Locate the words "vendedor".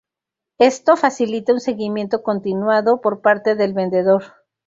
3.73-4.23